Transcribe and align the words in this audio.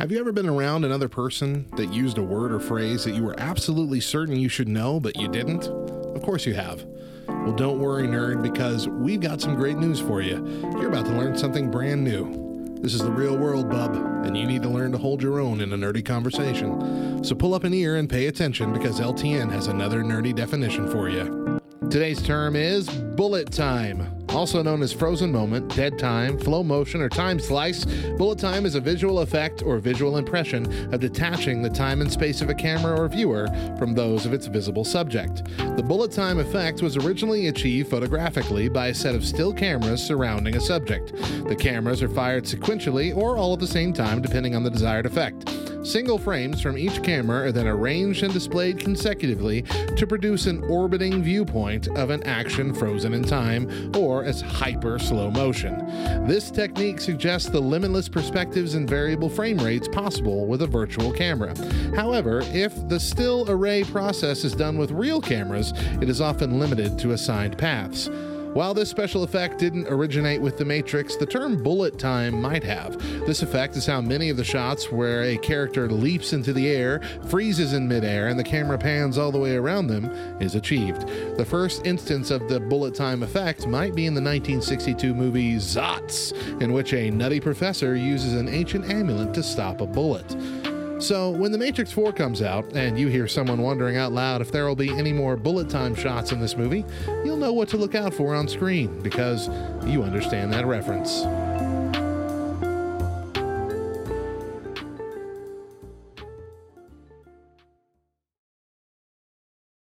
Have 0.00 0.10
you 0.10 0.18
ever 0.18 0.32
been 0.32 0.48
around 0.48 0.86
another 0.86 1.10
person 1.10 1.66
that 1.76 1.92
used 1.92 2.16
a 2.16 2.22
word 2.22 2.52
or 2.52 2.58
phrase 2.58 3.04
that 3.04 3.10
you 3.10 3.22
were 3.22 3.38
absolutely 3.38 4.00
certain 4.00 4.34
you 4.34 4.48
should 4.48 4.66
know, 4.66 4.98
but 4.98 5.14
you 5.14 5.28
didn't? 5.28 5.66
Of 5.66 6.22
course 6.22 6.46
you 6.46 6.54
have. 6.54 6.86
Well, 7.28 7.52
don't 7.52 7.78
worry, 7.78 8.04
nerd, 8.04 8.42
because 8.42 8.88
we've 8.88 9.20
got 9.20 9.42
some 9.42 9.56
great 9.56 9.76
news 9.76 10.00
for 10.00 10.22
you. 10.22 10.36
You're 10.78 10.88
about 10.88 11.04
to 11.04 11.12
learn 11.12 11.36
something 11.36 11.70
brand 11.70 12.02
new. 12.02 12.78
This 12.80 12.94
is 12.94 13.02
the 13.02 13.10
real 13.10 13.36
world, 13.36 13.68
bub, 13.68 13.94
and 14.24 14.34
you 14.34 14.46
need 14.46 14.62
to 14.62 14.70
learn 14.70 14.90
to 14.92 14.98
hold 14.98 15.22
your 15.22 15.38
own 15.38 15.60
in 15.60 15.70
a 15.74 15.76
nerdy 15.76 16.02
conversation. 16.02 17.22
So 17.22 17.34
pull 17.34 17.52
up 17.52 17.64
an 17.64 17.74
ear 17.74 17.96
and 17.96 18.08
pay 18.08 18.28
attention 18.28 18.72
because 18.72 19.00
LTN 19.00 19.52
has 19.52 19.66
another 19.66 20.02
nerdy 20.02 20.34
definition 20.34 20.90
for 20.90 21.10
you. 21.10 21.60
Today's 21.90 22.22
term 22.22 22.56
is 22.56 22.88
bullet 22.88 23.52
time. 23.52 24.19
Also 24.30 24.62
known 24.62 24.80
as 24.82 24.92
frozen 24.92 25.32
moment, 25.32 25.74
dead 25.74 25.98
time, 25.98 26.38
flow 26.38 26.62
motion, 26.62 27.00
or 27.00 27.08
time 27.08 27.38
slice, 27.38 27.84
bullet 28.16 28.38
time 28.38 28.64
is 28.64 28.74
a 28.74 28.80
visual 28.80 29.20
effect 29.20 29.62
or 29.62 29.78
visual 29.78 30.16
impression 30.16 30.64
of 30.94 31.00
detaching 31.00 31.62
the 31.62 31.68
time 31.68 32.00
and 32.00 32.10
space 32.10 32.40
of 32.40 32.48
a 32.48 32.54
camera 32.54 32.98
or 32.98 33.08
viewer 33.08 33.48
from 33.76 33.92
those 33.92 34.26
of 34.26 34.32
its 34.32 34.46
visible 34.46 34.84
subject. 34.84 35.44
The 35.76 35.82
bullet 35.82 36.12
time 36.12 36.38
effect 36.38 36.80
was 36.80 36.96
originally 36.96 37.48
achieved 37.48 37.90
photographically 37.90 38.68
by 38.68 38.88
a 38.88 38.94
set 38.94 39.14
of 39.14 39.24
still 39.24 39.52
cameras 39.52 40.02
surrounding 40.02 40.56
a 40.56 40.60
subject. 40.60 41.12
The 41.48 41.56
cameras 41.56 42.02
are 42.02 42.08
fired 42.08 42.44
sequentially 42.44 43.16
or 43.16 43.36
all 43.36 43.52
at 43.52 43.60
the 43.60 43.66
same 43.66 43.92
time, 43.92 44.22
depending 44.22 44.54
on 44.54 44.62
the 44.62 44.70
desired 44.70 45.06
effect. 45.06 45.59
Single 45.82 46.18
frames 46.18 46.60
from 46.60 46.76
each 46.76 47.02
camera 47.02 47.46
are 47.46 47.52
then 47.52 47.66
arranged 47.66 48.22
and 48.22 48.32
displayed 48.32 48.78
consecutively 48.78 49.62
to 49.96 50.06
produce 50.06 50.46
an 50.46 50.62
orbiting 50.64 51.22
viewpoint 51.22 51.88
of 51.96 52.10
an 52.10 52.22
action 52.24 52.74
frozen 52.74 53.14
in 53.14 53.24
time 53.24 53.90
or 53.96 54.22
as 54.22 54.42
hyper 54.42 54.98
slow 54.98 55.30
motion. 55.30 55.78
This 56.26 56.50
technique 56.50 57.00
suggests 57.00 57.48
the 57.48 57.60
limitless 57.60 58.08
perspectives 58.08 58.74
and 58.74 58.88
variable 58.88 59.30
frame 59.30 59.58
rates 59.58 59.88
possible 59.88 60.46
with 60.46 60.60
a 60.62 60.66
virtual 60.66 61.12
camera. 61.12 61.54
However, 61.96 62.42
if 62.52 62.74
the 62.88 63.00
still 63.00 63.46
array 63.48 63.84
process 63.84 64.44
is 64.44 64.54
done 64.54 64.76
with 64.76 64.90
real 64.90 65.20
cameras, 65.20 65.72
it 66.02 66.10
is 66.10 66.20
often 66.20 66.58
limited 66.58 66.98
to 66.98 67.12
assigned 67.12 67.56
paths. 67.56 68.10
While 68.52 68.74
this 68.74 68.90
special 68.90 69.22
effect 69.22 69.58
didn't 69.58 69.86
originate 69.86 70.40
with 70.40 70.58
The 70.58 70.64
Matrix, 70.64 71.14
the 71.14 71.24
term 71.24 71.62
bullet 71.62 72.00
time 72.00 72.42
might 72.42 72.64
have. 72.64 72.98
This 73.24 73.42
effect 73.42 73.76
is 73.76 73.86
how 73.86 74.00
many 74.00 74.28
of 74.28 74.36
the 74.36 74.42
shots 74.42 74.90
where 74.90 75.22
a 75.22 75.36
character 75.36 75.88
leaps 75.88 76.32
into 76.32 76.52
the 76.52 76.68
air, 76.68 77.00
freezes 77.28 77.74
in 77.74 77.86
midair, 77.86 78.26
and 78.26 78.36
the 78.36 78.42
camera 78.42 78.76
pans 78.76 79.18
all 79.18 79.30
the 79.30 79.38
way 79.38 79.54
around 79.54 79.86
them 79.86 80.06
is 80.40 80.56
achieved. 80.56 81.06
The 81.36 81.44
first 81.44 81.86
instance 81.86 82.32
of 82.32 82.48
the 82.48 82.58
bullet 82.58 82.92
time 82.92 83.22
effect 83.22 83.68
might 83.68 83.94
be 83.94 84.06
in 84.06 84.14
the 84.14 84.20
1962 84.20 85.14
movie 85.14 85.54
Zotz, 85.54 86.32
in 86.60 86.72
which 86.72 86.92
a 86.92 87.08
nutty 87.08 87.38
professor 87.38 87.94
uses 87.94 88.34
an 88.34 88.48
ancient 88.48 88.90
amulet 88.90 89.32
to 89.34 89.44
stop 89.44 89.80
a 89.80 89.86
bullet. 89.86 90.26
So, 91.00 91.30
when 91.30 91.50
The 91.50 91.56
Matrix 91.56 91.90
4 91.92 92.12
comes 92.12 92.42
out 92.42 92.74
and 92.74 92.98
you 92.98 93.08
hear 93.08 93.26
someone 93.26 93.62
wondering 93.62 93.96
out 93.96 94.12
loud 94.12 94.42
if 94.42 94.52
there 94.52 94.66
will 94.66 94.76
be 94.76 94.90
any 94.90 95.14
more 95.14 95.34
bullet 95.34 95.70
time 95.70 95.94
shots 95.94 96.30
in 96.30 96.40
this 96.40 96.58
movie, 96.58 96.84
you'll 97.24 97.38
know 97.38 97.54
what 97.54 97.70
to 97.70 97.78
look 97.78 97.94
out 97.94 98.12
for 98.12 98.34
on 98.34 98.46
screen 98.46 99.00
because 99.00 99.48
you 99.86 100.02
understand 100.02 100.52
that 100.52 100.66
reference. 100.66 101.22